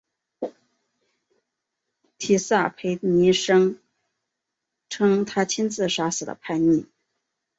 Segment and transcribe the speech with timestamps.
[2.17, 3.77] 提萨斐尼声
[4.89, 6.87] 称他亲自杀死了叛逆。